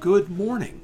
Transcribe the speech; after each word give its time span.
Good 0.00 0.28
morning. 0.30 0.80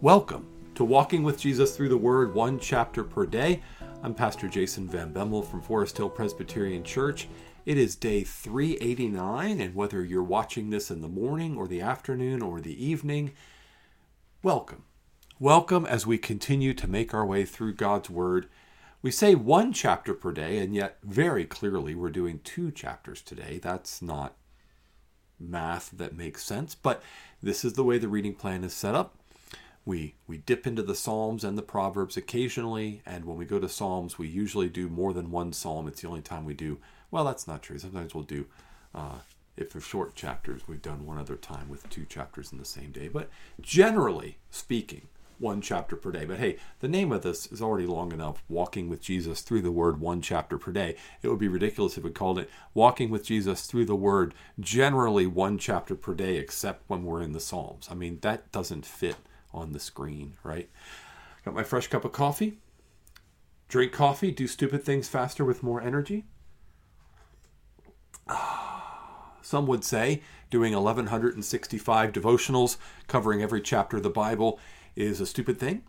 Welcome 0.00 0.46
to 0.74 0.84
Walking 0.84 1.22
with 1.22 1.38
Jesus 1.38 1.76
Through 1.76 1.88
the 1.90 1.96
Word, 1.96 2.34
one 2.34 2.58
chapter 2.58 3.04
per 3.04 3.26
day. 3.26 3.62
I'm 4.02 4.14
Pastor 4.14 4.48
Jason 4.48 4.88
Van 4.88 5.12
Bemmel 5.12 5.44
from 5.44 5.62
Forest 5.62 5.96
Hill 5.96 6.10
Presbyterian 6.10 6.84
Church. 6.84 7.28
It 7.64 7.78
is 7.78 7.96
day 7.96 8.22
389, 8.24 9.60
and 9.60 9.74
whether 9.74 10.04
you're 10.04 10.22
watching 10.22 10.70
this 10.70 10.90
in 10.90 11.00
the 11.00 11.08
morning 11.08 11.56
or 11.56 11.66
the 11.66 11.80
afternoon 11.80 12.42
or 12.42 12.60
the 12.60 12.84
evening, 12.84 13.32
welcome. 14.42 14.84
Welcome 15.38 15.84
as 15.86 16.06
we 16.06 16.18
continue 16.18 16.74
to 16.74 16.88
make 16.88 17.12
our 17.12 17.26
way 17.26 17.44
through 17.44 17.74
God's 17.74 18.08
Word. 18.08 18.48
We 19.02 19.10
say 19.10 19.34
one 19.34 19.72
chapter 19.72 20.14
per 20.14 20.32
day, 20.32 20.58
and 20.58 20.74
yet 20.74 20.98
very 21.02 21.44
clearly 21.44 21.94
we're 21.94 22.10
doing 22.10 22.40
two 22.42 22.70
chapters 22.70 23.22
today. 23.22 23.58
That's 23.62 24.00
not 24.00 24.36
math 25.38 25.90
that 25.90 26.16
makes 26.16 26.44
sense, 26.44 26.74
but 26.74 27.02
this 27.42 27.64
is 27.64 27.74
the 27.74 27.84
way 27.84 27.98
the 27.98 28.08
reading 28.08 28.34
plan 28.34 28.64
is 28.64 28.74
set 28.74 28.94
up. 28.94 29.14
We 29.84 30.14
we 30.26 30.38
dip 30.38 30.66
into 30.66 30.82
the 30.82 30.96
Psalms 30.96 31.44
and 31.44 31.56
the 31.56 31.62
Proverbs 31.62 32.16
occasionally, 32.16 33.02
and 33.06 33.24
when 33.24 33.36
we 33.36 33.44
go 33.44 33.60
to 33.60 33.68
Psalms, 33.68 34.18
we 34.18 34.26
usually 34.26 34.68
do 34.68 34.88
more 34.88 35.12
than 35.12 35.30
one 35.30 35.52
psalm. 35.52 35.86
It's 35.86 36.00
the 36.00 36.08
only 36.08 36.22
time 36.22 36.44
we 36.44 36.54
do. 36.54 36.78
Well, 37.10 37.24
that's 37.24 37.46
not 37.46 37.62
true. 37.62 37.78
Sometimes 37.78 38.14
we'll 38.14 38.24
do, 38.24 38.46
uh, 38.94 39.18
if 39.56 39.70
they're 39.70 39.80
short 39.80 40.16
chapters, 40.16 40.66
we've 40.66 40.82
done 40.82 41.06
one 41.06 41.18
other 41.18 41.36
time 41.36 41.68
with 41.68 41.88
two 41.88 42.04
chapters 42.04 42.50
in 42.50 42.58
the 42.58 42.64
same 42.64 42.90
day. 42.90 43.06
But 43.08 43.30
generally 43.60 44.38
speaking, 44.50 45.06
one 45.38 45.60
chapter 45.60 45.96
per 45.96 46.10
day. 46.10 46.24
But 46.24 46.38
hey, 46.38 46.56
the 46.80 46.88
name 46.88 47.12
of 47.12 47.22
this 47.22 47.46
is 47.46 47.62
already 47.62 47.86
long 47.86 48.12
enough 48.12 48.42
Walking 48.48 48.88
with 48.88 49.00
Jesus 49.00 49.40
through 49.40 49.62
the 49.62 49.70
Word, 49.70 50.00
one 50.00 50.20
chapter 50.20 50.58
per 50.58 50.72
day. 50.72 50.96
It 51.22 51.28
would 51.28 51.38
be 51.38 51.48
ridiculous 51.48 51.96
if 51.96 52.04
we 52.04 52.10
called 52.10 52.38
it 52.38 52.50
Walking 52.74 53.10
with 53.10 53.24
Jesus 53.24 53.66
through 53.66 53.86
the 53.86 53.96
Word, 53.96 54.34
generally 54.58 55.26
one 55.26 55.58
chapter 55.58 55.94
per 55.94 56.14
day, 56.14 56.36
except 56.36 56.88
when 56.88 57.04
we're 57.04 57.22
in 57.22 57.32
the 57.32 57.40
Psalms. 57.40 57.88
I 57.90 57.94
mean, 57.94 58.18
that 58.22 58.50
doesn't 58.52 58.86
fit 58.86 59.16
on 59.52 59.72
the 59.72 59.80
screen, 59.80 60.34
right? 60.42 60.68
Got 61.44 61.54
my 61.54 61.64
fresh 61.64 61.88
cup 61.88 62.04
of 62.04 62.12
coffee. 62.12 62.58
Drink 63.68 63.92
coffee, 63.92 64.30
do 64.30 64.46
stupid 64.46 64.84
things 64.84 65.08
faster 65.08 65.44
with 65.44 65.62
more 65.62 65.80
energy. 65.80 66.24
Ah, 68.28 69.32
some 69.42 69.66
would 69.66 69.84
say 69.84 70.22
doing 70.50 70.72
1165 70.72 72.12
devotionals 72.12 72.76
covering 73.06 73.42
every 73.42 73.60
chapter 73.60 73.96
of 73.96 74.02
the 74.02 74.10
Bible 74.10 74.58
is 74.96 75.20
a 75.20 75.26
stupid 75.26 75.60
thing. 75.60 75.82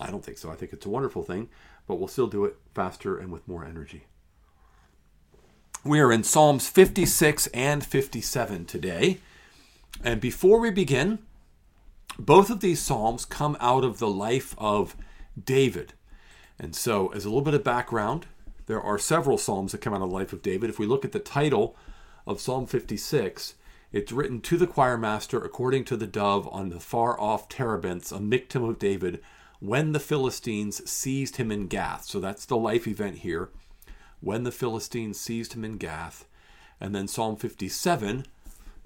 I 0.00 0.10
don't 0.10 0.24
think 0.24 0.38
so. 0.38 0.50
I 0.50 0.54
think 0.54 0.72
it's 0.72 0.86
a 0.86 0.90
wonderful 0.90 1.22
thing, 1.22 1.48
but 1.86 1.96
we'll 1.96 2.08
still 2.08 2.26
do 2.26 2.44
it 2.44 2.56
faster 2.74 3.18
and 3.18 3.32
with 3.32 3.48
more 3.48 3.64
energy. 3.64 4.04
We 5.82 6.00
are 6.00 6.12
in 6.12 6.24
Psalms 6.24 6.68
56 6.68 7.46
and 7.48 7.84
57 7.84 8.66
today. 8.66 9.18
And 10.04 10.20
before 10.20 10.60
we 10.60 10.70
begin, 10.70 11.20
both 12.18 12.50
of 12.50 12.60
these 12.60 12.80
Psalms 12.80 13.24
come 13.24 13.56
out 13.60 13.84
of 13.84 13.98
the 13.98 14.08
life 14.08 14.54
of 14.58 14.94
David. 15.42 15.94
And 16.58 16.76
so, 16.76 17.08
as 17.08 17.24
a 17.24 17.28
little 17.28 17.40
bit 17.40 17.54
of 17.54 17.64
background, 17.64 18.26
there 18.66 18.80
are 18.80 18.98
several 18.98 19.38
Psalms 19.38 19.72
that 19.72 19.80
come 19.80 19.94
out 19.94 20.02
of 20.02 20.10
the 20.10 20.14
life 20.14 20.34
of 20.34 20.42
David. 20.42 20.68
If 20.68 20.78
we 20.78 20.86
look 20.86 21.04
at 21.04 21.12
the 21.12 21.18
title 21.18 21.74
of 22.26 22.40
Psalm 22.40 22.66
56, 22.66 23.54
it's 23.92 24.12
written 24.12 24.40
to 24.42 24.56
the 24.56 24.66
choir 24.66 24.96
master 24.96 25.38
according 25.38 25.84
to 25.86 25.96
the 25.96 26.06
dove 26.06 26.48
on 26.52 26.68
the 26.68 26.78
far 26.78 27.20
off 27.20 27.48
terebinths, 27.48 28.12
a 28.12 28.18
Michtam 28.18 28.68
of 28.68 28.78
David, 28.78 29.20
when 29.58 29.92
the 29.92 30.00
Philistines 30.00 30.88
seized 30.88 31.36
him 31.36 31.50
in 31.50 31.66
Gath. 31.66 32.04
So 32.04 32.20
that's 32.20 32.46
the 32.46 32.56
life 32.56 32.86
event 32.86 33.18
here. 33.18 33.50
When 34.20 34.44
the 34.44 34.52
Philistines 34.52 35.18
seized 35.18 35.54
him 35.54 35.64
in 35.64 35.76
Gath. 35.76 36.26
And 36.80 36.94
then 36.94 37.08
Psalm 37.08 37.36
57 37.36 38.26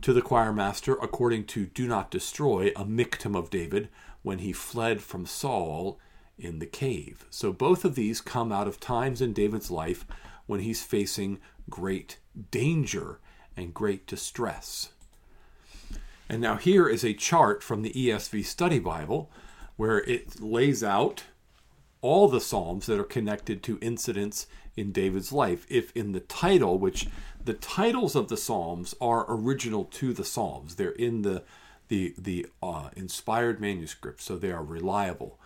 to 0.00 0.12
the 0.12 0.22
choir 0.22 0.53
master 0.53 0.94
according 0.94 1.47
to 1.47 1.66
do 1.66 1.87
not 1.87 2.10
destroy, 2.10 2.69
a 2.76 2.84
Michtam 2.84 3.37
of 3.37 3.50
David, 3.50 3.88
when 4.22 4.38
he 4.38 4.53
fled 4.53 5.03
from 5.03 5.26
Saul 5.26 5.98
in 6.38 6.59
the 6.59 6.66
cave. 6.66 7.26
So 7.31 7.53
both 7.53 7.84
of 7.84 7.94
these 7.94 8.20
come 8.20 8.53
out 8.53 8.66
of 8.66 8.81
times 8.81 9.20
in 9.20 9.32
David's 9.32 9.70
life 9.70 10.06
when 10.47 10.60
he's 10.60 10.82
facing 10.82 11.41
great 11.70 12.19
danger 12.50 13.20
and 13.56 13.72
great 13.72 14.06
distress. 14.06 14.91
And 16.28 16.40
now 16.40 16.56
here 16.56 16.88
is 16.88 17.04
a 17.04 17.12
chart 17.12 17.62
from 17.62 17.82
the 17.82 17.92
ESV 17.92 18.44
Study 18.44 18.78
Bible 18.78 19.30
where 19.76 19.98
it 19.98 20.40
lays 20.40 20.82
out 20.82 21.24
all 22.00 22.28
the 22.28 22.40
Psalms 22.40 22.86
that 22.86 23.00
are 23.00 23.04
connected 23.04 23.62
to 23.62 23.78
incidents 23.80 24.46
in 24.76 24.92
David's 24.92 25.32
life. 25.32 25.66
If 25.68 25.94
in 25.96 26.12
the 26.12 26.20
title, 26.20 26.78
which 26.78 27.08
the 27.42 27.54
titles 27.54 28.14
of 28.14 28.28
the 28.28 28.36
Psalms 28.36 28.94
are 29.00 29.26
original 29.28 29.84
to 29.84 30.12
the 30.12 30.24
Psalms, 30.24 30.76
they're 30.76 30.90
in 30.90 31.22
the 31.22 31.42
the 31.88 32.14
the 32.16 32.46
uh, 32.62 32.88
inspired 32.96 33.60
manuscript, 33.60 34.20
so 34.22 34.36
they 34.36 34.50
are 34.50 34.62
reliable. 34.62 35.38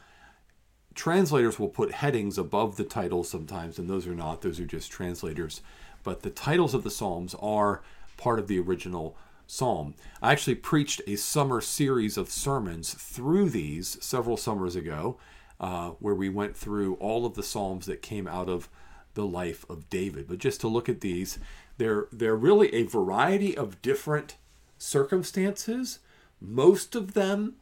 Translators 0.95 1.59
will 1.59 1.69
put 1.69 1.93
headings 1.93 2.39
above 2.39 2.77
the 2.77 2.85
titles 2.85 3.29
sometimes, 3.29 3.79
and 3.79 3.89
those 3.89 4.07
are 4.07 4.15
not; 4.15 4.43
those 4.43 4.61
are 4.61 4.67
just 4.67 4.91
translators. 4.91 5.61
But 6.05 6.23
the 6.23 6.31
titles 6.31 6.75
of 6.75 6.85
the 6.85 6.91
Psalms 6.91 7.35
are 7.41 7.83
part 8.17 8.39
of 8.39 8.47
the 8.49 8.59
original 8.59 9.17
psalm. 9.49 9.95
I 10.23 10.31
actually 10.31 10.55
preached 10.55 11.01
a 11.09 11.17
summer 11.17 11.61
series 11.61 12.17
of 12.17 12.31
sermons 12.31 12.95
through 12.95 13.51
these 13.51 13.97
several 14.05 14.37
summers 14.37 14.77
ago, 14.77 15.19
uh, 15.59 15.91
where 15.99 16.15
we 16.15 16.29
went 16.29 16.57
through 16.57 16.95
all 16.97 17.27
of 17.27 17.35
the 17.35 17.43
psalms 17.43 17.87
that 17.87 18.03
came 18.03 18.29
out 18.29 18.49
of 18.49 18.69
the 19.15 19.27
life 19.27 19.65
of 19.69 19.91
David. 19.91 20.29
But 20.29 20.39
just 20.39 20.61
to 20.61 20.69
look 20.69 20.89
at 20.89 21.01
these, 21.01 21.39
they're 21.79 22.07
they're 22.13 22.37
really 22.37 22.73
a 22.73 22.85
variety 22.85 23.57
of 23.57 23.83
different 23.83 24.37
circumstances. 24.77 25.99
Most 26.41 26.95
of 26.95 27.15
them 27.15 27.57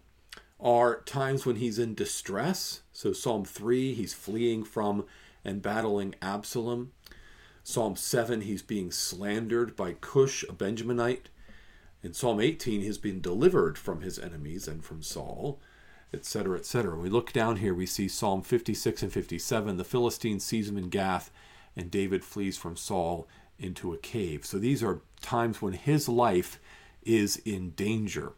are 0.60 1.00
times 1.02 1.46
when 1.46 1.56
he's 1.56 1.78
in 1.78 1.94
distress. 1.94 2.80
So 2.92 3.12
Psalm 3.12 3.44
3, 3.44 3.94
he's 3.94 4.12
fleeing 4.12 4.64
from 4.64 5.04
and 5.44 5.62
battling 5.62 6.14
Absalom. 6.20 6.92
Psalm 7.62 7.96
7, 7.96 8.42
he's 8.42 8.62
being 8.62 8.90
slandered 8.90 9.76
by 9.76 9.92
Cush, 9.92 10.42
a 10.44 10.52
Benjaminite. 10.52 11.28
In 12.02 12.12
Psalm 12.12 12.40
18, 12.40 12.82
he's 12.82 12.98
been 12.98 13.20
delivered 13.20 13.78
from 13.78 14.02
his 14.02 14.18
enemies 14.18 14.68
and 14.68 14.84
from 14.84 15.02
Saul, 15.02 15.60
etc., 16.12 16.58
etc. 16.58 16.96
We 16.96 17.08
look 17.08 17.32
down 17.32 17.56
here, 17.56 17.74
we 17.74 17.86
see 17.86 18.08
Psalm 18.08 18.42
56 18.42 19.02
and 19.02 19.12
57. 19.12 19.76
The 19.76 19.84
Philistine 19.84 20.40
seize 20.40 20.68
him 20.68 20.78
in 20.78 20.88
Gath, 20.88 21.30
and 21.76 21.90
David 21.90 22.24
flees 22.24 22.56
from 22.56 22.76
Saul 22.76 23.26
into 23.58 23.92
a 23.92 23.98
cave. 23.98 24.44
So 24.44 24.58
these 24.58 24.82
are 24.82 25.00
times 25.20 25.60
when 25.60 25.72
his 25.72 26.08
life 26.08 26.60
is 27.04 27.36
in 27.44 27.70
danger. 27.70 28.32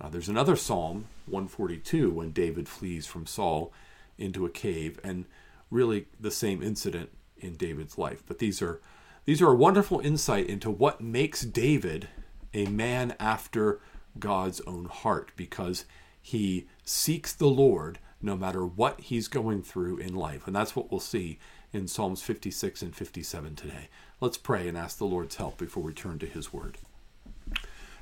Uh, 0.00 0.08
there's 0.08 0.28
another 0.28 0.56
Psalm, 0.56 1.06
142, 1.26 2.10
when 2.10 2.32
David 2.32 2.68
flees 2.68 3.06
from 3.06 3.26
Saul 3.26 3.72
into 4.18 4.46
a 4.46 4.50
cave, 4.50 4.98
and 5.02 5.26
really 5.70 6.06
the 6.18 6.30
same 6.30 6.62
incident 6.62 7.10
in 7.38 7.56
David's 7.56 7.98
life. 7.98 8.22
But 8.26 8.38
these 8.38 8.60
are 8.62 8.80
these 9.24 9.42
are 9.42 9.52
a 9.52 9.56
wonderful 9.56 10.00
insight 10.00 10.46
into 10.46 10.70
what 10.70 11.00
makes 11.00 11.42
David 11.42 12.08
a 12.52 12.66
man 12.66 13.14
after 13.18 13.80
God's 14.18 14.60
own 14.62 14.86
heart 14.86 15.32
because 15.36 15.84
he 16.20 16.66
seeks 16.84 17.32
the 17.32 17.46
Lord 17.46 17.98
no 18.22 18.36
matter 18.36 18.66
what 18.66 19.00
he's 19.00 19.28
going 19.28 19.62
through 19.62 19.98
in 19.98 20.14
life. 20.14 20.46
And 20.46 20.54
that's 20.54 20.76
what 20.76 20.90
we'll 20.90 21.00
see 21.00 21.38
in 21.72 21.88
Psalms 21.88 22.22
56 22.22 22.82
and 22.82 22.94
57 22.94 23.54
today. 23.54 23.88
Let's 24.20 24.36
pray 24.36 24.68
and 24.68 24.76
ask 24.76 24.98
the 24.98 25.04
Lord's 25.04 25.36
help 25.36 25.56
before 25.56 25.82
we 25.82 25.92
turn 25.92 26.18
to 26.18 26.26
his 26.26 26.52
word. 26.52 26.78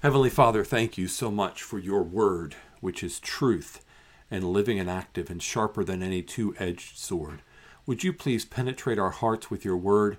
Heavenly 0.02 0.30
Father, 0.30 0.64
thank 0.64 0.96
you 0.96 1.08
so 1.08 1.30
much 1.30 1.62
for 1.62 1.78
your 1.78 2.02
word, 2.02 2.56
which 2.80 3.02
is 3.02 3.20
truth 3.20 3.84
and 4.30 4.44
living 4.44 4.78
and 4.78 4.90
active 4.90 5.30
and 5.30 5.42
sharper 5.42 5.84
than 5.84 6.02
any 6.02 6.22
two 6.22 6.54
edged 6.58 6.98
sword. 6.98 7.42
Would 7.86 8.04
you 8.04 8.12
please 8.12 8.44
penetrate 8.44 8.98
our 8.98 9.10
hearts 9.10 9.50
with 9.50 9.64
your 9.64 9.76
word 9.76 10.18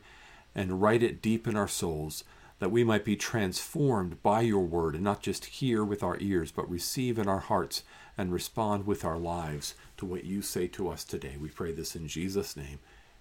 and 0.56 0.82
write 0.82 1.04
it 1.04 1.22
deep 1.22 1.48
in 1.48 1.56
our 1.56 1.68
souls? 1.68 2.24
That 2.60 2.72
we 2.72 2.84
might 2.84 3.06
be 3.06 3.16
transformed 3.16 4.22
by 4.22 4.42
your 4.42 4.66
word 4.66 4.96
and 4.96 5.04
not 5.04 5.22
just 5.22 5.46
hear 5.46 5.84
with 5.84 6.04
our 6.04 6.18
ears, 6.20 6.52
but 6.52 6.70
receive 6.70 7.18
in 7.18 7.28
our 7.28 7.40
hearts 7.40 7.84
and 8.18 8.34
respond 8.34 8.86
with 8.86 9.06
our 9.06 9.18
lives 9.18 9.76
to 9.98 10.06
what 10.06 10.26
you 10.26 10.42
say 10.42 10.68
to 10.68 10.90
us 10.90 11.06
today. 11.06 11.38
We 11.40 11.50
pray 11.50 11.72
this 11.72 11.96
in 11.96 12.08
Jesus' 12.08 12.58
name. 12.58 12.80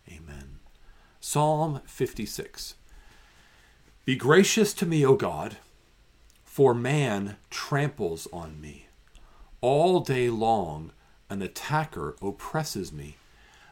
Amen. 0.08 0.58
Psalm 1.20 1.80
56 1.86 2.74
Be 4.04 4.16
gracious 4.16 4.74
to 4.74 4.86
me, 4.86 5.06
O 5.06 5.14
God, 5.14 5.58
for 6.44 6.74
man 6.74 7.36
tramples 7.48 8.26
on 8.32 8.60
me. 8.60 8.86
All 9.60 10.00
day 10.00 10.28
long, 10.30 10.92
an 11.30 11.42
attacker 11.42 12.16
oppresses 12.20 12.92
me. 12.92 13.16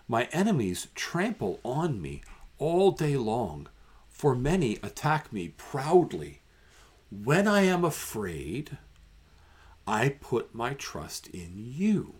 My 0.06 0.24
enemies 0.30 0.86
trample 0.94 1.58
on 1.64 2.00
me 2.00 2.22
all 2.58 2.92
day 2.92 3.16
long 3.16 3.68
for 4.16 4.34
many 4.34 4.78
attack 4.82 5.30
me 5.30 5.48
proudly. 5.58 6.40
When 7.10 7.46
I 7.46 7.64
am 7.64 7.84
afraid, 7.84 8.78
I 9.86 10.08
put 10.08 10.54
my 10.54 10.72
trust 10.72 11.26
in 11.28 11.52
you, 11.56 12.14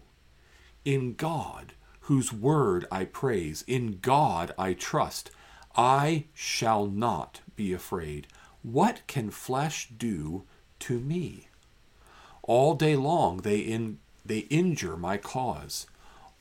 in 0.84 1.14
God, 1.14 1.72
whose 2.00 2.34
word 2.34 2.84
I 2.93 3.06
praise, 3.06 3.64
in 3.66 3.98
God 4.02 4.52
I 4.58 4.75
trust. 4.75 5.31
I 5.75 6.26
shall 6.34 6.87
not 6.87 7.40
be 7.56 7.72
afraid. 7.72 8.26
What 8.62 9.00
can 9.06 9.31
flesh 9.31 9.88
do 9.88 10.44
to 10.81 11.00
me? 11.00 11.49
All 12.42 12.75
day 12.75 12.94
long 12.94 13.38
they 13.38 13.60
in 13.60 14.00
they 14.22 14.40
injure 14.50 14.99
my 14.99 15.16
cause. 15.16 15.87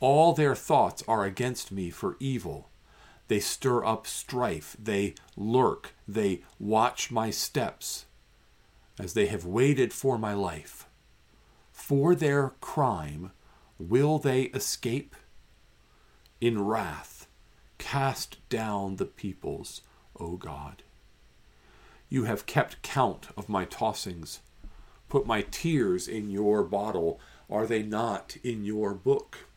All 0.01 0.33
their 0.33 0.53
thoughts 0.53 1.01
are 1.07 1.23
against 1.23 1.71
me 1.71 1.91
for 1.91 2.17
evil. 2.19 2.67
They 3.27 3.39
stir 3.39 3.83
up 3.83 4.05
strife, 4.05 4.75
they 4.79 5.15
lurk, 5.35 5.95
they 6.07 6.41
watch 6.59 7.11
my 7.11 7.31
steps, 7.31 8.05
as 8.99 9.13
they 9.13 9.25
have 9.27 9.45
waited 9.45 9.93
for 9.93 10.17
my 10.17 10.33
life. 10.33 10.87
For 11.71 12.15
their 12.15 12.49
crime 12.61 13.31
will 13.79 14.19
they 14.19 14.43
escape? 14.43 15.15
In 16.39 16.63
wrath, 16.63 17.27
cast 17.77 18.37
down 18.49 18.97
the 18.97 19.05
peoples, 19.05 19.81
O 20.19 20.37
God. 20.37 20.83
You 22.09 22.25
have 22.25 22.45
kept 22.45 22.81
count 22.81 23.27
of 23.35 23.49
my 23.49 23.65
tossings. 23.65 24.39
Put 25.09 25.25
my 25.25 25.41
tears 25.41 26.07
in 26.07 26.29
your 26.29 26.63
bottle. 26.63 27.19
Are 27.49 27.65
they 27.65 27.83
not 27.83 28.37
in 28.43 28.63
your 28.63 28.93
book? 28.93 29.47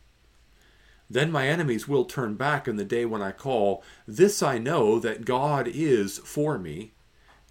Then 1.09 1.31
my 1.31 1.47
enemies 1.47 1.87
will 1.87 2.05
turn 2.05 2.35
back 2.35 2.67
in 2.67 2.75
the 2.75 2.85
day 2.85 3.03
when 3.03 3.21
I 3.21 3.31
call. 3.31 3.83
This 4.07 4.43
I 4.43 4.59
know 4.59 4.99
that 4.99 5.25
God 5.25 5.67
is 5.67 6.19
for 6.19 6.59
me. 6.59 6.91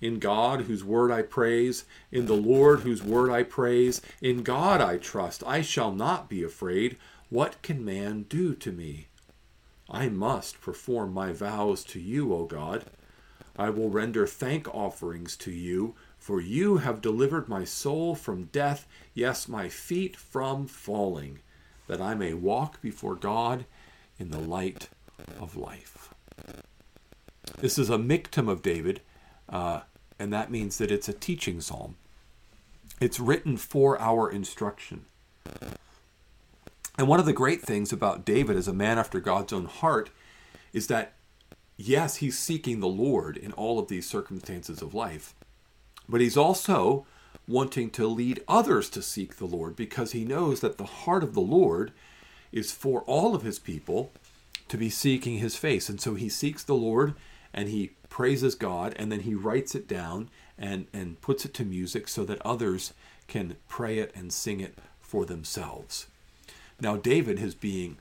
In 0.00 0.20
God, 0.20 0.62
whose 0.62 0.84
word 0.84 1.10
I 1.10 1.22
praise, 1.22 1.84
in 2.12 2.26
the 2.26 2.37
Lord, 2.37 2.81
whose 2.81 3.02
word 3.02 3.31
I 3.31 3.43
praise, 3.43 4.00
in 4.22 4.44
God 4.44 4.81
I 4.81 4.96
trust. 4.96 5.43
I 5.44 5.60
shall 5.60 5.93
not 5.93 6.28
be 6.28 6.44
afraid. 6.44 6.96
What 7.31 7.60
can 7.62 7.84
man 7.84 8.26
do 8.28 8.55
to 8.55 8.70
me? 8.70 9.08
I 9.90 10.08
must 10.08 10.61
perform 10.61 11.12
my 11.12 11.32
vows 11.32 11.82
to 11.84 11.99
you, 11.99 12.32
O 12.32 12.44
God. 12.44 12.84
I 13.56 13.70
will 13.70 13.90
render 13.90 14.25
thank 14.25 14.72
offerings 14.72 15.37
to 15.38 15.50
you, 15.50 15.96
for 16.16 16.40
you 16.40 16.76
have 16.76 17.00
delivered 17.00 17.49
my 17.49 17.64
soul 17.64 18.14
from 18.14 18.44
death, 18.52 18.87
yes, 19.14 19.49
my 19.49 19.69
feet 19.69 20.14
from 20.16 20.69
falling 20.69 21.40
that 21.88 22.00
I 22.00 22.14
may 22.14 22.35
walk 22.35 22.81
before 22.81 23.17
God 23.17 23.64
in 24.19 24.31
the 24.31 24.38
light 24.38 24.88
of 25.40 25.56
life. 25.56 26.14
This 27.58 27.79
is 27.79 27.90
a 27.90 27.99
miktam 27.99 28.49
of 28.49 28.62
David, 28.62 29.00
uh, 29.49 29.81
and 30.19 30.32
that 30.32 30.50
means 30.50 30.79
that 30.79 30.93
it's 30.93 31.08
a 31.08 31.12
teaching 31.12 31.61
psalm. 31.61 31.96
It's 33.00 33.19
written 33.19 33.56
for 33.56 34.00
our 34.00 34.31
instruction. 34.31 35.06
And 36.99 37.08
one 37.08 37.20
of 37.20 37.26
the 37.26 37.32
great 37.32 37.62
things 37.62 37.93
about 37.93 38.25
David 38.25 38.56
as 38.56 38.69
a 38.69 38.73
man 38.73 38.99
after 38.99 39.20
God's 39.20 39.52
own 39.52 39.67
heart 39.67 40.11
is 40.73 40.88
that, 40.88 41.12
yes, 41.76 42.17
he's 42.17 42.38
seeking 42.38 42.81
the 42.81 42.88
Lord 42.88 43.37
in 43.37 43.52
all 43.52 43.79
of 43.79 43.88
these 43.88 44.08
circumstances 44.08 44.82
of 44.82 44.94
life, 44.94 45.35
but 46.08 46.20
he's 46.20 46.37
also 46.37 47.06
wanting 47.48 47.90
to 47.90 48.06
lead 48.06 48.44
others 48.46 48.90
to 48.90 49.02
seek 49.02 49.36
the 49.36 49.46
Lord 49.46 49.74
because 49.74 50.12
he 50.12 50.24
knows 50.24 50.60
that 50.60 50.78
the 50.78 50.84
heart 50.84 51.24
of 51.24 51.34
the 51.34 51.40
Lord 51.40 51.92
is 52.52 52.70
for 52.70 53.00
all 53.02 53.34
of 53.34 53.42
his 53.42 53.58
people 53.58 54.12
to 54.68 54.76
be 54.76 54.90
seeking 54.90 55.38
his 55.38 55.56
face. 55.56 55.88
And 55.88 56.00
so 56.00 56.14
he 56.14 56.28
seeks 56.28 56.62
the 56.62 56.74
Lord 56.74 57.14
and 57.52 57.68
he 57.68 57.92
praises 58.10 58.54
God 58.54 58.94
and 58.98 59.10
then 59.10 59.20
he 59.20 59.34
writes 59.34 59.74
it 59.74 59.88
down 59.88 60.28
and, 60.58 60.86
and 60.92 61.20
puts 61.20 61.44
it 61.44 61.54
to 61.54 61.64
music 61.64 62.06
so 62.06 62.24
that 62.26 62.44
others 62.44 62.92
can 63.26 63.56
pray 63.68 63.98
it 63.98 64.12
and 64.14 64.32
sing 64.32 64.60
it 64.60 64.78
for 65.00 65.24
themselves. 65.24 66.06
Now, 66.80 66.96
David 66.96 67.40
is 67.40 67.54
being 67.54 67.96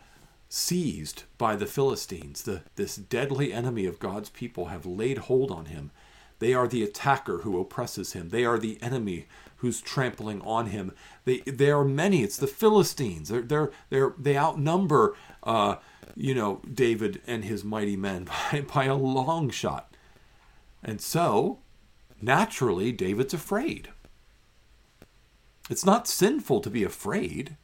seized 0.49 1.23
by 1.37 1.55
the 1.55 1.65
Philistines. 1.65 2.43
The, 2.43 2.61
this 2.75 2.95
deadly 2.95 3.51
enemy 3.53 3.85
of 3.85 3.99
God's 3.99 4.29
people 4.29 4.65
have 4.65 4.85
laid 4.85 5.17
hold 5.19 5.51
on 5.51 5.65
him 5.65 5.91
they 6.39 6.53
are 6.53 6.67
the 6.67 6.83
attacker 6.83 7.39
who 7.39 7.59
oppresses 7.59 8.13
him. 8.13 8.29
They 8.29 8.45
are 8.45 8.59
the 8.59 8.77
enemy 8.81 9.27
who's 9.57 9.81
trampling 9.81 10.41
on 10.41 10.67
him. 10.67 10.93
They 11.25 11.39
there 11.39 11.79
are 11.79 11.85
many. 11.85 12.23
It's 12.23 12.37
the 12.37 12.47
Philistines. 12.47 13.29
They're 13.29 13.41
they're, 13.41 13.71
they're 13.89 14.13
they 14.17 14.37
outnumber 14.37 15.15
uh, 15.43 15.75
you 16.15 16.35
know 16.35 16.61
David 16.71 17.21
and 17.27 17.43
his 17.45 17.63
mighty 17.63 17.95
men 17.95 18.25
by, 18.51 18.61
by 18.61 18.85
a 18.85 18.95
long 18.95 19.49
shot. 19.49 19.93
And 20.83 21.01
so, 21.01 21.59
naturally, 22.21 22.91
David's 22.91 23.33
afraid. 23.33 23.89
It's 25.69 25.85
not 25.85 26.07
sinful 26.07 26.61
to 26.61 26.69
be 26.69 26.83
afraid. 26.83 27.57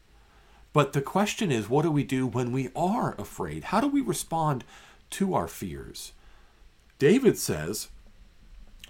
But 0.73 0.93
the 0.93 1.01
question 1.01 1.51
is, 1.51 1.69
what 1.69 1.83
do 1.83 1.91
we 1.91 2.03
do 2.03 2.25
when 2.25 2.51
we 2.51 2.69
are 2.75 3.15
afraid? 3.19 3.65
How 3.65 3.79
do 3.79 3.87
we 3.87 4.01
respond 4.01 4.63
to 5.11 5.35
our 5.35 5.47
fears? 5.47 6.13
David 6.97 7.37
says, 7.37 7.89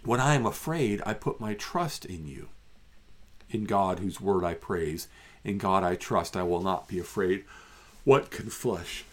when 0.06 0.20
I 0.20 0.36
am 0.36 0.46
afraid, 0.46 1.02
I 1.06 1.14
put 1.14 1.40
my 1.40 1.54
trust 1.54 2.06
in 2.06 2.28
you. 2.28 2.50
In 3.50 3.66
God, 3.66 4.00
whose 4.00 4.20
word 4.20 4.44
I 4.44 4.54
praise, 4.56 5.08
in 5.44 5.58
God 5.58 5.84
I 5.84 5.96
trust, 5.96 6.36
I 6.36 6.44
will 6.44 6.62
not 6.62 6.88
be 6.88 7.00
afraid. 7.00 7.46
What 8.04 8.32
can 8.32 8.50
flesh 8.50 9.06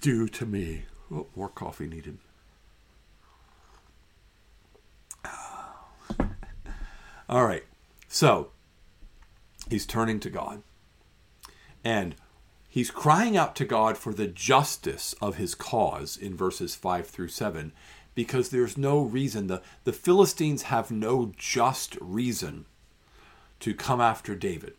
do 0.00 0.28
to 0.28 0.46
me? 0.46 0.84
Oh, 1.10 1.26
more 1.34 1.48
coffee 1.48 1.86
needed. 1.86 2.18
All 7.28 7.44
right. 7.44 7.64
So, 8.08 8.50
he's 9.68 9.86
turning 9.86 10.20
to 10.20 10.30
God. 10.30 10.62
And 11.84 12.14
he's 12.68 12.90
crying 12.90 13.36
out 13.36 13.56
to 13.56 13.64
God 13.64 13.96
for 13.96 14.12
the 14.12 14.26
justice 14.26 15.14
of 15.20 15.36
his 15.36 15.54
cause 15.54 16.16
in 16.16 16.36
verses 16.36 16.74
5 16.74 17.06
through 17.06 17.28
7 17.28 17.72
because 18.16 18.48
there's 18.48 18.76
no 18.76 19.00
reason. 19.00 19.46
The, 19.46 19.62
the 19.84 19.92
Philistines 19.92 20.62
have 20.62 20.90
no 20.90 21.32
just 21.36 21.96
reason 22.00 22.64
to 23.60 23.74
come 23.74 24.00
after 24.00 24.34
David. 24.34 24.74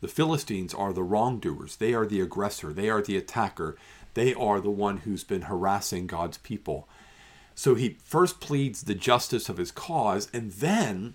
The 0.00 0.08
Philistines 0.08 0.74
are 0.74 0.92
the 0.92 1.04
wrongdoers. 1.04 1.76
They 1.76 1.94
are 1.94 2.06
the 2.06 2.20
aggressor. 2.20 2.72
They 2.72 2.90
are 2.90 3.02
the 3.02 3.16
attacker. 3.16 3.76
They 4.14 4.34
are 4.34 4.60
the 4.60 4.70
one 4.70 4.98
who's 4.98 5.24
been 5.24 5.42
harassing 5.42 6.06
God's 6.06 6.38
people. 6.38 6.88
So 7.54 7.74
he 7.74 7.98
first 8.02 8.40
pleads 8.40 8.82
the 8.82 8.94
justice 8.94 9.48
of 9.48 9.58
his 9.58 9.70
cause, 9.70 10.28
and 10.32 10.50
then 10.52 11.14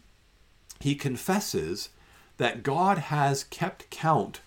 he 0.80 0.96
confesses 0.96 1.90
that 2.38 2.64
God 2.64 2.98
has 2.98 3.44
kept 3.44 3.90
count 3.90 4.40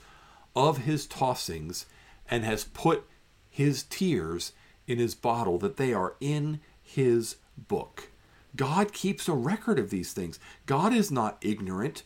of 0.57 0.79
his 0.79 1.07
tossings 1.07 1.85
and 2.31 2.45
has 2.45 2.65
put 2.65 3.05
his 3.51 3.83
tears 3.83 4.53
in 4.87 4.99
his 4.99 5.15
bottle, 5.15 5.59
that 5.59 5.77
they 5.77 5.93
are 5.93 6.15
in 6.21 6.61
his 6.95 7.37
book. 7.57 8.11
God 8.55 8.93
keeps 8.93 9.29
a 9.29 9.35
record 9.35 9.79
of 9.79 9.91
these 9.91 10.13
things. 10.13 10.39
God 10.67 10.93
is 10.93 11.11
not 11.11 11.39
ignorant 11.41 12.03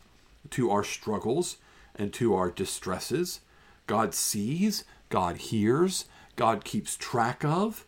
to 0.51 0.71
our 0.71 0.85
struggles 0.85 1.57
and 1.95 2.13
to 2.15 2.35
our 2.35 2.51
distresses. 2.51 3.41
God 3.87 4.15
sees, 4.15 4.85
God 5.09 5.37
hears, 5.37 6.05
God 6.37 6.65
keeps 6.65 6.97
track 6.97 7.45
of. 7.45 7.87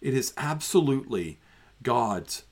It 0.00 0.14
is 0.14 0.32
absolutely 0.36 1.38
God's 1.82 2.44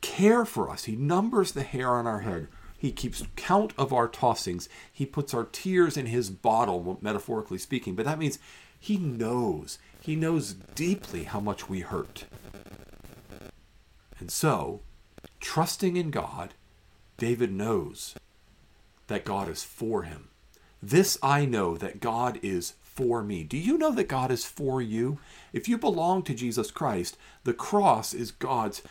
care 0.00 0.44
for 0.44 0.68
us. 0.68 0.84
He 0.84 0.96
numbers 0.96 1.52
the 1.52 1.62
hair 1.62 1.90
on 1.90 2.06
our 2.06 2.20
head. 2.20 2.48
He 2.76 2.92
keeps 2.92 3.24
count 3.36 3.72
of 3.78 3.92
our 3.92 4.08
tossings. 4.08 4.68
He 4.92 5.06
puts 5.06 5.32
our 5.32 5.44
tears 5.44 5.96
in 5.96 6.06
his 6.06 6.28
bottle, 6.28 6.98
metaphorically 7.00 7.58
speaking. 7.58 7.94
But 7.94 8.04
that 8.04 8.18
means 8.18 8.38
he 8.78 8.98
knows. 8.98 9.78
He 10.00 10.16
knows 10.16 10.54
deeply 10.74 11.24
how 11.24 11.40
much 11.40 11.68
we 11.68 11.80
hurt. 11.80 12.26
And 14.18 14.30
so, 14.30 14.80
trusting 15.40 15.96
in 15.96 16.10
God, 16.10 16.54
David 17.16 17.52
knows 17.52 18.14
that 19.06 19.24
God 19.24 19.48
is 19.48 19.64
for 19.64 20.02
him. 20.02 20.28
This 20.82 21.18
I 21.22 21.44
know 21.44 21.76
that 21.76 22.00
God 22.00 22.38
is 22.42 22.74
for 22.82 23.22
me. 23.22 23.42
Do 23.44 23.56
you 23.56 23.76
know 23.78 23.92
that 23.92 24.08
God 24.08 24.30
is 24.30 24.44
for 24.44 24.80
you? 24.80 25.18
If 25.52 25.68
you 25.68 25.78
belong 25.78 26.22
to 26.24 26.34
Jesus 26.34 26.70
Christ, 26.70 27.16
the 27.44 27.54
cross 27.54 28.14
is 28.14 28.30
God's 28.30 28.82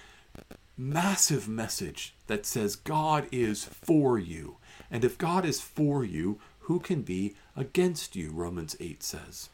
massive 0.78 1.48
message 1.48 2.14
that 2.28 2.46
says 2.46 2.76
God 2.76 3.28
is 3.32 3.66
for 3.66 4.20
you. 4.20 4.58
And 4.92 5.04
if 5.04 5.18
God 5.18 5.46
is 5.46 5.62
for 5.62 6.04
you, 6.04 6.40
who 6.62 6.80
can 6.80 7.02
be 7.02 7.36
against 7.56 8.16
you? 8.16 8.32
Romans 8.32 8.76
8 8.80 9.02
says. 9.02 9.50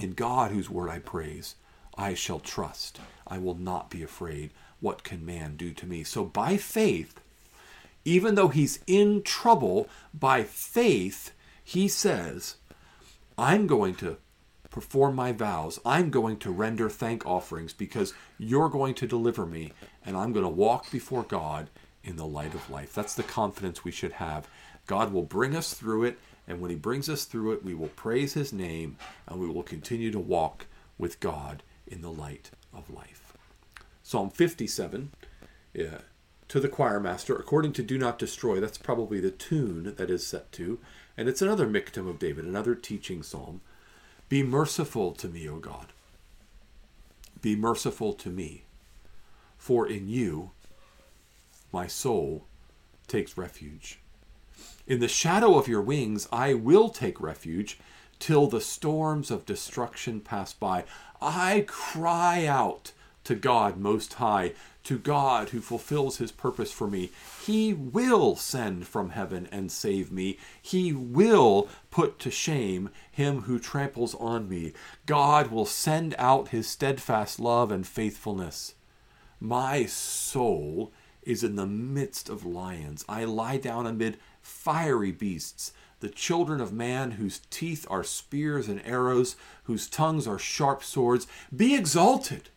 In 0.00 0.12
God, 0.12 0.50
whose 0.50 0.70
word 0.70 0.90
I 0.90 0.98
praise, 0.98 1.56
I 1.96 2.14
shall 2.14 2.40
trust. 2.40 3.00
I 3.26 3.38
will 3.38 3.54
not 3.54 3.90
be 3.90 4.02
afraid. 4.02 4.50
What 4.80 5.04
can 5.04 5.24
man 5.24 5.56
do 5.56 5.72
to 5.72 5.86
me? 5.86 6.04
So 6.04 6.24
by 6.24 6.56
faith, 6.56 7.20
even 8.04 8.34
though 8.34 8.48
he's 8.48 8.80
in 8.86 9.22
trouble, 9.22 9.88
by 10.12 10.44
faith, 10.44 11.32
he 11.64 11.88
says, 11.88 12.56
I'm 13.38 13.66
going 13.66 13.94
to 13.96 14.18
perform 14.70 15.14
my 15.14 15.32
vows. 15.32 15.80
I'm 15.84 16.10
going 16.10 16.36
to 16.38 16.50
render 16.50 16.90
thank 16.90 17.24
offerings 17.24 17.72
because 17.72 18.12
you're 18.38 18.68
going 18.68 18.94
to 18.94 19.06
deliver 19.06 19.46
me, 19.46 19.72
and 20.04 20.16
I'm 20.16 20.32
going 20.32 20.44
to 20.44 20.50
walk 20.50 20.90
before 20.90 21.22
God 21.22 21.70
in 22.04 22.16
the 22.16 22.26
light 22.26 22.54
of 22.54 22.70
life. 22.70 22.94
That's 22.94 23.14
the 23.14 23.22
confidence 23.22 23.84
we 23.84 23.90
should 23.90 24.12
have. 24.12 24.46
God 24.86 25.12
will 25.12 25.22
bring 25.22 25.56
us 25.56 25.74
through 25.74 26.04
it, 26.04 26.18
and 26.46 26.60
when 26.60 26.70
He 26.70 26.76
brings 26.76 27.08
us 27.08 27.24
through 27.24 27.52
it, 27.52 27.64
we 27.64 27.74
will 27.74 27.88
praise 27.88 28.34
His 28.34 28.52
name 28.52 28.96
and 29.26 29.40
we 29.40 29.48
will 29.48 29.62
continue 29.62 30.12
to 30.12 30.20
walk 30.20 30.66
with 30.98 31.20
God 31.20 31.62
in 31.86 32.02
the 32.02 32.10
light 32.10 32.50
of 32.74 32.90
life. 32.90 33.36
Psalm 34.02 34.30
57 34.30 35.10
uh, 35.78 35.98
to 36.48 36.60
the 36.60 36.68
choir 36.68 37.00
master, 37.00 37.34
according 37.34 37.72
to 37.74 37.82
Do 37.82 37.98
Not 37.98 38.18
Destroy. 38.18 38.60
That's 38.60 38.78
probably 38.78 39.20
the 39.20 39.30
tune 39.30 39.94
that 39.96 40.10
is 40.10 40.26
set 40.26 40.52
to. 40.52 40.78
And 41.16 41.28
it's 41.28 41.42
another 41.42 41.66
Michtam 41.66 42.08
of 42.08 42.18
David, 42.18 42.44
another 42.44 42.74
teaching 42.74 43.22
psalm. 43.22 43.60
Be 44.28 44.42
merciful 44.42 45.12
to 45.12 45.28
me, 45.28 45.48
O 45.48 45.58
God. 45.58 45.86
Be 47.42 47.56
merciful 47.56 48.12
to 48.14 48.28
me. 48.28 48.62
For 49.56 49.86
in 49.88 50.08
you 50.08 50.50
my 51.72 51.86
soul 51.86 52.46
takes 53.08 53.36
refuge. 53.36 53.98
In 54.86 55.00
the 55.00 55.08
shadow 55.08 55.58
of 55.58 55.68
your 55.68 55.82
wings 55.82 56.28
I 56.32 56.54
will 56.54 56.88
take 56.88 57.20
refuge 57.20 57.78
till 58.18 58.46
the 58.46 58.60
storms 58.60 59.30
of 59.30 59.46
destruction 59.46 60.20
pass 60.20 60.52
by. 60.52 60.84
I 61.20 61.64
cry 61.66 62.46
out 62.46 62.92
to 63.24 63.34
God 63.34 63.76
Most 63.76 64.14
High, 64.14 64.52
to 64.84 64.98
God 64.98 65.48
who 65.48 65.60
fulfills 65.60 66.18
his 66.18 66.30
purpose 66.30 66.70
for 66.70 66.86
me. 66.86 67.10
He 67.44 67.74
will 67.74 68.36
send 68.36 68.86
from 68.86 69.10
heaven 69.10 69.48
and 69.50 69.72
save 69.72 70.12
me. 70.12 70.38
He 70.62 70.92
will 70.92 71.68
put 71.90 72.20
to 72.20 72.30
shame 72.30 72.90
him 73.10 73.42
who 73.42 73.58
tramples 73.58 74.14
on 74.14 74.48
me. 74.48 74.74
God 75.04 75.50
will 75.50 75.66
send 75.66 76.14
out 76.18 76.48
his 76.48 76.68
steadfast 76.68 77.40
love 77.40 77.72
and 77.72 77.84
faithfulness. 77.84 78.74
My 79.40 79.86
soul 79.86 80.92
is 81.22 81.42
in 81.42 81.56
the 81.56 81.66
midst 81.66 82.28
of 82.28 82.46
lions. 82.46 83.04
I 83.08 83.24
lie 83.24 83.56
down 83.56 83.86
amid 83.86 84.18
fiery 84.46 85.12
beasts 85.12 85.72
the 86.00 86.08
children 86.10 86.60
of 86.60 86.74
man, 86.74 87.12
whose 87.12 87.40
teeth 87.48 87.86
are 87.88 88.04
spears 88.04 88.68
and 88.68 88.84
arrows, 88.84 89.34
whose 89.64 89.88
tongues 89.88 90.26
are 90.26 90.38
sharp 90.38 90.84
swords. 90.84 91.26
Be 91.54 91.74
exalted 91.74 92.50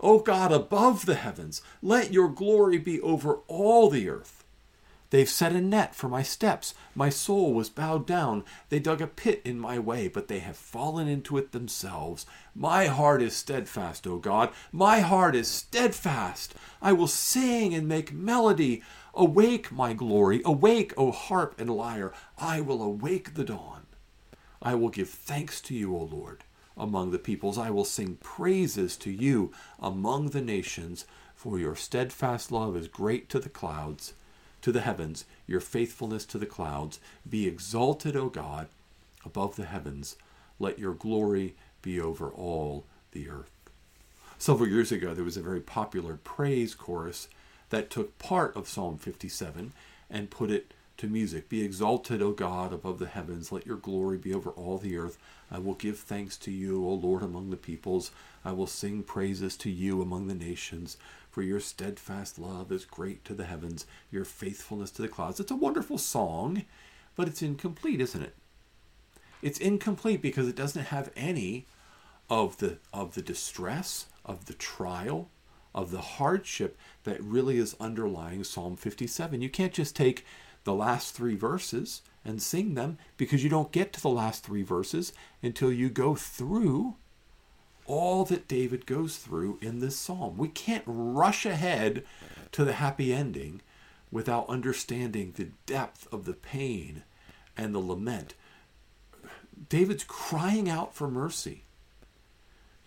O 0.00 0.20
God, 0.20 0.52
above 0.52 1.06
the 1.06 1.16
heavens, 1.16 1.60
let 1.82 2.12
your 2.12 2.28
glory 2.28 2.78
be 2.78 3.00
over 3.00 3.40
all 3.48 3.90
the 3.90 4.08
earth. 4.08 4.44
They've 5.10 5.28
set 5.28 5.52
a 5.54 5.60
net 5.60 5.94
for 5.94 6.08
my 6.08 6.22
steps. 6.22 6.74
My 6.94 7.08
soul 7.08 7.54
was 7.54 7.70
bowed 7.70 8.06
down. 8.06 8.44
They 8.68 8.78
dug 8.78 9.00
a 9.00 9.06
pit 9.06 9.40
in 9.42 9.58
my 9.58 9.78
way, 9.78 10.06
but 10.06 10.28
they 10.28 10.40
have 10.40 10.56
fallen 10.56 11.08
into 11.08 11.38
it 11.38 11.52
themselves. 11.52 12.26
My 12.54 12.86
heart 12.86 13.22
is 13.22 13.34
steadfast, 13.34 14.06
O 14.06 14.18
God. 14.18 14.50
My 14.70 15.00
heart 15.00 15.34
is 15.34 15.48
steadfast. 15.48 16.54
I 16.82 16.92
will 16.92 17.08
sing 17.08 17.74
and 17.74 17.88
make 17.88 18.12
melody. 18.12 18.82
Awake, 19.18 19.70
my 19.70 19.92
glory. 19.92 20.40
Awake, 20.46 20.94
O 20.96 21.12
harp 21.12 21.60
and 21.60 21.68
lyre. 21.68 22.14
I 22.38 22.62
will 22.62 22.82
awake 22.82 23.34
the 23.34 23.44
dawn. 23.44 23.82
I 24.62 24.74
will 24.74 24.88
give 24.88 25.10
thanks 25.10 25.60
to 25.62 25.74
you, 25.74 25.94
O 25.94 26.04
Lord 26.04 26.44
among 26.78 27.10
the 27.10 27.18
peoples. 27.18 27.58
I 27.58 27.70
will 27.70 27.84
sing 27.84 28.16
praises 28.22 28.96
to 28.98 29.10
you 29.10 29.52
among 29.80 30.28
the 30.28 30.40
nations, 30.40 31.04
for 31.34 31.58
your 31.58 31.76
steadfast 31.76 32.50
love 32.50 32.76
is 32.76 32.88
great 32.88 33.28
to 33.30 33.40
the 33.40 33.48
clouds, 33.48 34.14
to 34.62 34.72
the 34.72 34.80
heavens, 34.80 35.24
your 35.46 35.60
faithfulness 35.60 36.24
to 36.26 36.38
the 36.38 36.46
clouds. 36.46 37.00
Be 37.28 37.46
exalted, 37.46 38.16
O 38.16 38.28
God, 38.28 38.68
above 39.24 39.56
the 39.56 39.66
heavens. 39.66 40.16
Let 40.58 40.78
your 40.78 40.94
glory 40.94 41.54
be 41.82 42.00
over 42.00 42.28
all 42.28 42.84
the 43.12 43.28
earth. 43.28 43.50
Several 44.38 44.68
years 44.68 44.92
ago, 44.92 45.14
there 45.14 45.24
was 45.24 45.36
a 45.36 45.42
very 45.42 45.60
popular 45.60 46.16
praise 46.16 46.74
chorus 46.74 47.28
that 47.70 47.90
took 47.90 48.18
part 48.18 48.56
of 48.56 48.68
Psalm 48.68 48.98
57 48.98 49.72
and 50.10 50.30
put 50.30 50.50
it 50.50 50.72
to 50.98 51.06
music. 51.06 51.48
Be 51.48 51.62
exalted, 51.62 52.20
O 52.20 52.32
God, 52.32 52.72
above 52.72 52.98
the 52.98 53.06
heavens. 53.06 53.52
Let 53.52 53.66
your 53.66 53.76
glory 53.76 54.18
be 54.18 54.34
over 54.34 54.50
all 54.50 54.78
the 54.78 54.98
earth. 54.98 55.16
I 55.50 55.58
will 55.58 55.74
give 55.74 55.98
thanks 55.98 56.36
to 56.38 56.50
you, 56.50 56.84
O 56.84 56.94
Lord, 56.94 57.22
among 57.22 57.50
the 57.50 57.56
peoples. 57.56 58.10
I 58.44 58.52
will 58.52 58.66
sing 58.66 59.02
praises 59.02 59.56
to 59.58 59.70
you 59.70 60.02
among 60.02 60.26
the 60.26 60.34
nations. 60.34 60.96
For 61.30 61.42
your 61.42 61.60
steadfast 61.60 62.38
love 62.38 62.72
is 62.72 62.84
great 62.84 63.24
to 63.26 63.34
the 63.34 63.44
heavens, 63.44 63.86
your 64.10 64.24
faithfulness 64.24 64.90
to 64.92 65.02
the 65.02 65.08
clouds. 65.08 65.38
It's 65.38 65.52
a 65.52 65.56
wonderful 65.56 65.98
song, 65.98 66.64
but 67.14 67.28
it's 67.28 67.42
incomplete, 67.42 68.00
isn't 68.00 68.22
it? 68.22 68.34
It's 69.40 69.60
incomplete 69.60 70.20
because 70.20 70.48
it 70.48 70.56
doesn't 70.56 70.86
have 70.86 71.12
any 71.16 71.66
of 72.28 72.58
the 72.58 72.78
of 72.92 73.14
the 73.14 73.22
distress, 73.22 74.06
of 74.24 74.46
the 74.46 74.54
trial, 74.54 75.28
of 75.74 75.90
the 75.90 76.00
hardship 76.00 76.76
that 77.04 77.22
really 77.22 77.58
is 77.58 77.76
underlying 77.80 78.44
Psalm 78.44 78.76
57. 78.76 79.40
You 79.40 79.48
can't 79.48 79.72
just 79.72 79.94
take 79.94 80.24
the 80.64 80.74
last 80.74 81.14
three 81.14 81.36
verses 81.36 82.02
and 82.24 82.42
sing 82.42 82.74
them 82.74 82.98
because 83.16 83.42
you 83.42 83.50
don't 83.50 83.72
get 83.72 83.92
to 83.92 84.00
the 84.00 84.08
last 84.08 84.44
three 84.44 84.62
verses 84.62 85.12
until 85.42 85.72
you 85.72 85.88
go 85.88 86.14
through 86.14 86.96
all 87.86 88.24
that 88.26 88.46
David 88.46 88.86
goes 88.86 89.16
through 89.16 89.58
in 89.62 89.80
this 89.80 89.96
psalm. 89.96 90.36
We 90.36 90.48
can't 90.48 90.84
rush 90.86 91.46
ahead 91.46 92.04
to 92.52 92.64
the 92.64 92.74
happy 92.74 93.12
ending 93.14 93.62
without 94.10 94.48
understanding 94.48 95.32
the 95.32 95.48
depth 95.66 96.06
of 96.12 96.24
the 96.24 96.34
pain 96.34 97.02
and 97.56 97.74
the 97.74 97.78
lament. 97.78 98.34
David's 99.68 100.04
crying 100.04 100.68
out 100.68 100.94
for 100.94 101.08
mercy. 101.08 101.64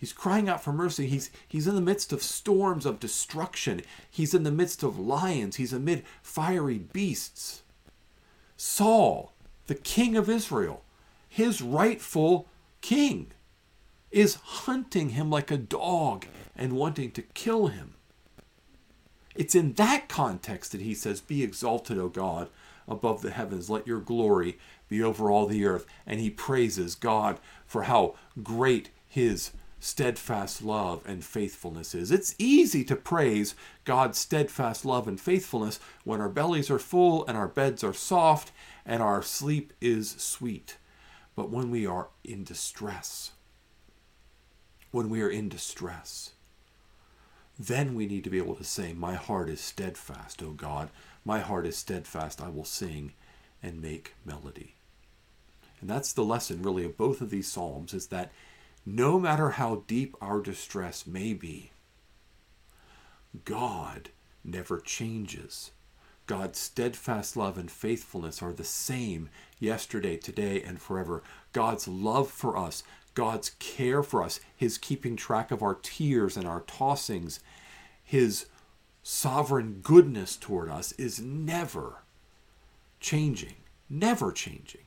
He's 0.02 0.12
crying 0.12 0.48
out 0.48 0.64
for 0.64 0.72
mercy. 0.72 1.06
He's, 1.06 1.30
he's 1.46 1.68
in 1.68 1.76
the 1.76 1.80
midst 1.80 2.12
of 2.12 2.24
storms 2.24 2.84
of 2.86 2.98
destruction. 2.98 3.82
He's 4.10 4.34
in 4.34 4.42
the 4.42 4.50
midst 4.50 4.82
of 4.82 4.98
lions. 4.98 5.54
He's 5.54 5.72
amid 5.72 6.02
fiery 6.24 6.78
beasts. 6.78 7.62
Saul, 8.56 9.32
the 9.68 9.76
king 9.76 10.16
of 10.16 10.28
Israel, 10.28 10.82
his 11.28 11.62
rightful 11.62 12.48
king, 12.80 13.28
is 14.10 14.34
hunting 14.42 15.10
him 15.10 15.30
like 15.30 15.52
a 15.52 15.56
dog 15.56 16.26
and 16.56 16.72
wanting 16.72 17.12
to 17.12 17.22
kill 17.22 17.68
him. 17.68 17.94
It's 19.36 19.54
in 19.54 19.74
that 19.74 20.08
context 20.08 20.72
that 20.72 20.80
he 20.80 20.94
says, 20.94 21.20
Be 21.20 21.44
exalted, 21.44 21.96
O 21.96 22.08
God, 22.08 22.48
above 22.88 23.22
the 23.22 23.30
heavens. 23.30 23.70
Let 23.70 23.86
your 23.86 24.00
glory 24.00 24.58
be 24.88 25.00
over 25.00 25.30
all 25.30 25.46
the 25.46 25.64
earth. 25.64 25.86
And 26.04 26.18
he 26.18 26.28
praises 26.28 26.96
God 26.96 27.38
for 27.64 27.84
how 27.84 28.16
great 28.42 28.90
his 29.06 29.52
steadfast 29.82 30.62
love 30.62 31.02
and 31.06 31.24
faithfulness 31.24 31.92
is. 31.92 32.12
It's 32.12 32.36
easy 32.38 32.84
to 32.84 32.94
praise 32.94 33.56
God's 33.84 34.16
steadfast 34.16 34.84
love 34.84 35.08
and 35.08 35.20
faithfulness 35.20 35.80
when 36.04 36.20
our 36.20 36.28
bellies 36.28 36.70
are 36.70 36.78
full 36.78 37.26
and 37.26 37.36
our 37.36 37.48
beds 37.48 37.82
are 37.82 37.92
soft 37.92 38.52
and 38.86 39.02
our 39.02 39.22
sleep 39.22 39.72
is 39.80 40.10
sweet. 40.12 40.76
But 41.34 41.50
when 41.50 41.68
we 41.68 41.84
are 41.84 42.08
in 42.22 42.44
distress, 42.44 43.32
when 44.92 45.10
we 45.10 45.20
are 45.20 45.30
in 45.30 45.48
distress, 45.48 46.30
then 47.58 47.96
we 47.96 48.06
need 48.06 48.22
to 48.22 48.30
be 48.30 48.38
able 48.38 48.54
to 48.54 48.64
say, 48.64 48.92
My 48.92 49.14
heart 49.14 49.48
is 49.48 49.60
steadfast, 49.60 50.42
O 50.44 50.50
God. 50.50 50.90
My 51.24 51.40
heart 51.40 51.66
is 51.66 51.76
steadfast. 51.76 52.40
I 52.40 52.48
will 52.48 52.64
sing 52.64 53.14
and 53.62 53.82
make 53.82 54.14
melody. 54.24 54.76
And 55.80 55.90
that's 55.90 56.12
the 56.12 56.24
lesson, 56.24 56.62
really, 56.62 56.84
of 56.84 56.96
both 56.96 57.20
of 57.20 57.30
these 57.30 57.48
Psalms 57.48 57.92
is 57.92 58.06
that 58.08 58.30
no 58.84 59.18
matter 59.18 59.50
how 59.50 59.84
deep 59.86 60.16
our 60.20 60.40
distress 60.40 61.06
may 61.06 61.32
be, 61.32 61.70
God 63.44 64.10
never 64.44 64.78
changes. 64.80 65.70
God's 66.26 66.58
steadfast 66.58 67.36
love 67.36 67.58
and 67.58 67.70
faithfulness 67.70 68.42
are 68.42 68.52
the 68.52 68.64
same 68.64 69.28
yesterday, 69.58 70.16
today, 70.16 70.62
and 70.62 70.80
forever. 70.80 71.22
God's 71.52 71.86
love 71.88 72.30
for 72.30 72.56
us, 72.56 72.82
God's 73.14 73.50
care 73.58 74.02
for 74.02 74.22
us, 74.22 74.40
His 74.56 74.78
keeping 74.78 75.16
track 75.16 75.50
of 75.50 75.62
our 75.62 75.74
tears 75.74 76.36
and 76.36 76.46
our 76.46 76.62
tossings, 76.62 77.40
His 78.02 78.46
sovereign 79.02 79.80
goodness 79.82 80.36
toward 80.36 80.68
us 80.70 80.92
is 80.92 81.20
never 81.20 82.02
changing, 83.00 83.56
never 83.90 84.32
changing. 84.32 84.82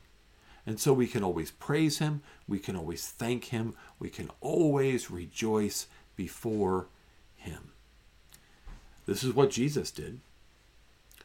And 0.66 0.80
so 0.80 0.92
we 0.92 1.06
can 1.06 1.22
always 1.22 1.52
praise 1.52 1.98
Him, 1.98 2.22
we 2.48 2.58
can 2.58 2.76
always 2.76 3.06
thank 3.06 3.46
Him, 3.46 3.74
we 3.98 4.10
can 4.10 4.30
always 4.40 5.10
rejoice 5.10 5.86
before 6.16 6.88
Him. 7.36 7.70
This 9.06 9.22
is 9.22 9.32
what 9.32 9.50
Jesus 9.50 9.92
did. 9.92 10.18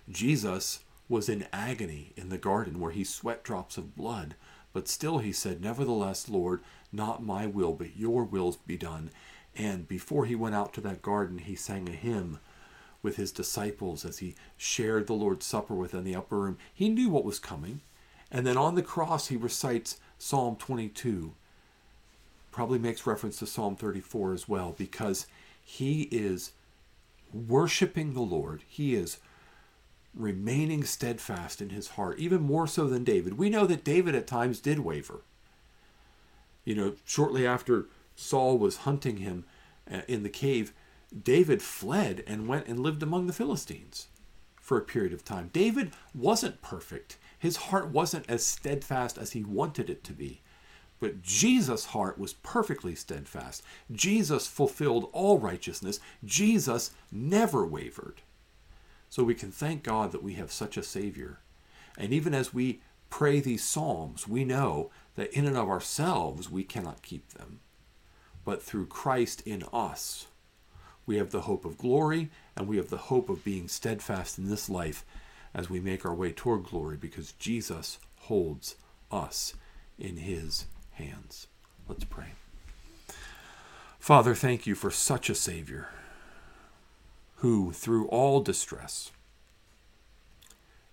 Jesus 0.10 0.82
was 1.10 1.28
in 1.28 1.48
agony 1.52 2.14
in 2.16 2.30
the 2.30 2.38
garden 2.38 2.80
where 2.80 2.92
he 2.92 3.04
sweat 3.04 3.44
drops 3.44 3.78
of 3.78 3.96
blood, 3.96 4.36
but 4.72 4.88
still 4.88 5.18
he 5.18 5.34
said, 5.34 5.62
Nevertheless, 5.62 6.30
Lord, 6.30 6.62
not 6.92 7.24
my 7.24 7.46
will, 7.48 7.74
but 7.74 7.98
your 7.98 8.24
will 8.24 8.58
be 8.66 8.78
done. 8.78 9.10
And 9.56 9.88
before 9.88 10.26
he 10.26 10.36
went 10.36 10.56
out 10.56 10.74
to 10.76 10.82
that 10.82 11.02
garden, 11.02 11.40
he 11.40 11.56
sang 11.56 11.90
a 11.90 11.94
hymn 11.94 12.40
with 13.04 13.18
his 13.18 13.32
disciples 13.32 14.06
as 14.06 14.20
he 14.20 14.36
shared 14.56 15.08
the 15.08 15.14
Lord's 15.14 15.46
Supper 15.46 15.74
within 15.74 16.04
the 16.04 16.16
upper 16.16 16.38
room. 16.38 16.58
He 16.74 16.88
knew 16.88 17.10
what 17.10 17.26
was 17.26 17.40
coming. 17.40 17.82
And 18.32 18.48
then 18.48 18.58
on 18.58 18.76
the 18.76 18.82
cross, 18.82 19.28
he 19.28 19.36
recites 19.38 20.00
Psalm 20.18 20.56
22. 20.56 21.34
Probably 22.52 22.80
makes 22.80 23.06
reference 23.06 23.38
to 23.40 23.46
Psalm 23.46 23.76
34 23.76 24.34
as 24.34 24.48
well, 24.48 24.74
because 24.78 25.28
he 25.64 26.04
is 26.04 26.52
worshiping 27.34 28.14
the 28.14 28.22
Lord. 28.22 28.64
He 28.68 28.96
is 28.96 29.18
remaining 30.14 30.84
steadfast 30.84 31.62
in 31.62 31.70
his 31.70 31.90
heart, 31.90 32.20
even 32.20 32.42
more 32.42 32.68
so 32.68 32.88
than 32.88 33.04
David. 33.04 33.38
We 33.38 33.50
know 33.50 33.66
that 33.66 33.84
David 33.84 34.16
at 34.16 34.28
times 34.28 34.60
did 34.60 34.80
waver. 34.80 35.22
You 36.66 36.76
know, 36.76 36.94
shortly 37.06 37.48
after 37.48 37.88
Saul 38.16 38.58
was 38.58 38.78
hunting 38.78 39.18
him 39.18 39.46
uh, 39.92 40.02
in 40.08 40.24
the 40.24 40.30
cave, 40.30 40.74
David 41.24 41.62
fled 41.62 42.24
and 42.28 42.48
went 42.48 42.68
and 42.68 42.80
lived 42.80 43.04
among 43.04 43.28
the 43.28 43.34
Philistines. 43.34 44.08
for 44.60 44.78
a 44.78 44.82
period 44.82 45.12
of 45.12 45.26
time. 45.26 45.50
David 45.52 45.92
wasn't 46.14 46.62
perfect. 46.62 47.18
His 47.42 47.58
heart 47.58 47.88
wasn't 47.88 48.30
as 48.30 48.46
steadfast 48.46 49.18
as 49.18 49.32
he 49.32 49.44
wanted 49.44 49.90
it 49.90 50.04
to 50.04 50.14
be. 50.14 50.42
But 51.00 51.24
Jesus' 51.24 51.86
heart 51.86 52.20
was 52.20 52.34
perfectly 52.34 52.94
steadfast. 52.94 53.64
Jesus 53.92 54.46
fulfilled 54.46 55.10
all 55.12 55.40
righteousness. 55.40 56.00
Jesus 56.24 56.92
never 57.12 57.66
wavered. 57.66 58.22
So 59.10 59.24
we 59.24 59.34
can 59.34 59.52
thank 59.52 59.82
God 59.82 60.12
that 60.12 60.22
we 60.22 60.36
have 60.36 60.52
such 60.52 60.78
a 60.78 60.84
Savior. 60.84 61.40
And 61.98 62.14
even 62.14 62.36
as 62.36 62.54
we 62.54 62.82
pray 63.10 63.40
these 63.40 63.64
Psalms, 63.64 64.28
we 64.28 64.46
know 64.46 64.92
that 65.16 65.34
in 65.34 65.48
and 65.48 65.58
of 65.58 65.68
ourselves 65.68 66.48
we 66.52 66.64
cannot 66.64 67.02
keep 67.02 67.28
them. 67.30 67.62
But 68.46 68.62
through 68.62 68.86
Christ 68.86 69.42
in 69.48 69.64
us, 69.74 70.28
we 71.08 71.18
have 71.18 71.32
the 71.32 71.42
hope 71.42 71.66
of 71.66 71.80
glory 71.80 72.30
and 72.56 72.68
we 72.68 72.78
have 72.78 72.92
the 72.92 72.98
hope 72.98 73.30
of 73.30 73.44
being 73.44 73.68
steadfast 73.68 74.38
in 74.38 74.48
this 74.48 74.70
life 74.70 75.04
as 75.54 75.70
we 75.70 75.80
make 75.80 76.06
our 76.06 76.14
way 76.14 76.32
toward 76.32 76.64
glory 76.64 76.98
because 76.98 77.34
Jesus 77.34 78.00
holds 78.22 78.76
us 79.12 79.54
in 80.00 80.18
his 80.18 80.66
hands. 80.94 81.48
Let's 81.88 82.06
pray. 82.06 82.34
Father, 84.00 84.34
thank 84.34 84.66
you 84.66 84.76
for 84.76 84.90
such 84.90 85.30
a 85.30 85.36
Savior 85.36 85.90
who, 87.38 87.72
through 87.72 88.08
all 88.08 88.40
distress, 88.42 89.12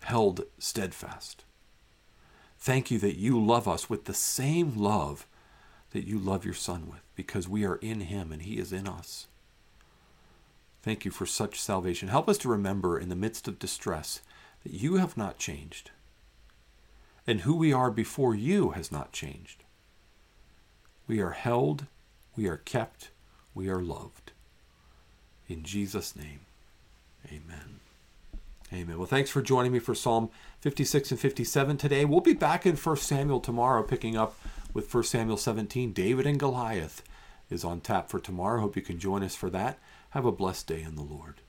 held 0.02 0.44
steadfast. 0.58 1.44
Thank 2.58 2.90
you 2.90 2.98
that 2.98 3.16
you 3.16 3.42
love 3.42 3.68
us 3.68 3.88
with 3.88 4.06
the 4.06 4.14
same 4.14 4.76
love 4.76 5.26
that 5.92 6.06
you 6.06 6.18
love 6.18 6.44
your 6.44 6.54
Son 6.54 6.88
with, 6.90 7.00
because 7.14 7.48
we 7.48 7.64
are 7.64 7.76
in 7.76 8.00
him 8.00 8.32
and 8.32 8.42
he 8.42 8.58
is 8.58 8.72
in 8.72 8.86
us. 8.86 9.26
Thank 10.82 11.04
you 11.04 11.10
for 11.10 11.26
such 11.26 11.60
salvation. 11.60 12.08
Help 12.08 12.28
us 12.28 12.38
to 12.38 12.48
remember 12.48 12.98
in 12.98 13.08
the 13.08 13.16
midst 13.16 13.48
of 13.48 13.58
distress 13.58 14.20
that 14.64 14.72
you 14.72 14.96
have 14.96 15.16
not 15.16 15.38
changed, 15.38 15.90
and 17.26 17.40
who 17.40 17.54
we 17.56 17.72
are 17.72 17.90
before 17.90 18.34
you 18.34 18.70
has 18.70 18.90
not 18.90 19.12
changed. 19.12 19.64
We 21.06 21.20
are 21.20 21.30
held, 21.30 21.86
we 22.36 22.46
are 22.46 22.56
kept, 22.58 23.10
we 23.54 23.68
are 23.68 23.82
loved. 23.82 24.32
In 25.48 25.62
Jesus' 25.62 26.14
name, 26.14 26.40
amen. 27.26 27.80
Amen. 28.72 28.98
Well, 28.98 29.06
thanks 29.06 29.30
for 29.30 29.40
joining 29.40 29.72
me 29.72 29.78
for 29.78 29.94
Psalm 29.94 30.28
56 30.60 31.12
and 31.12 31.18
57 31.18 31.78
today. 31.78 32.04
We'll 32.04 32.20
be 32.20 32.34
back 32.34 32.66
in 32.66 32.76
1 32.76 32.96
Samuel 32.96 33.40
tomorrow, 33.40 33.82
picking 33.82 34.14
up 34.14 34.38
with 34.74 34.92
1 34.92 35.04
Samuel 35.04 35.38
17. 35.38 35.92
David 35.92 36.26
and 36.26 36.38
Goliath 36.38 37.02
is 37.48 37.64
on 37.64 37.80
tap 37.80 38.10
for 38.10 38.20
tomorrow. 38.20 38.60
Hope 38.60 38.76
you 38.76 38.82
can 38.82 38.98
join 38.98 39.22
us 39.22 39.34
for 39.34 39.48
that. 39.50 39.78
Have 40.10 40.26
a 40.26 40.32
blessed 40.32 40.66
day 40.66 40.82
in 40.82 40.96
the 40.96 41.02
Lord. 41.02 41.40